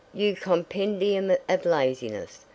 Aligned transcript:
"You 0.15 0.33
compendium 0.33 1.31
of 1.47 1.63
laziness! 1.63 2.45